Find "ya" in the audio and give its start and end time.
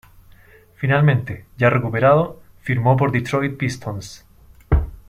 1.59-1.69